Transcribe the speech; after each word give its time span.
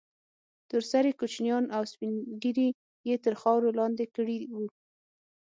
تور 0.69 0.83
سرې 0.91 1.11
كوچنيان 1.19 1.63
او 1.75 1.83
سپين 1.91 2.15
ږيري 2.41 2.69
يې 3.07 3.15
تر 3.25 3.33
خاورو 3.41 3.75
لاندې 3.79 4.03
كړي 4.15 4.39
وو. 4.55 4.65